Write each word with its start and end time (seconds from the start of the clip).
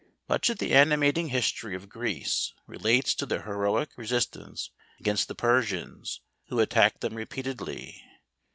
Much 0.27 0.49
of 0.49 0.57
the 0.57 0.73
animating 0.73 1.27
history 1.27 1.75
of 1.75 1.87
Greece 1.87 2.53
re¬ 2.67 2.75
lates 2.81 3.15
to 3.15 3.23
their 3.27 3.43
heroic 3.43 3.89
resistance 3.97 4.71
against 4.99 5.27
the 5.27 5.35
Per¬ 5.35 5.61
sians, 5.63 6.21
who 6.47 6.59
attacked 6.59 7.01
them 7.01 7.13
repeatedly. 7.13 8.01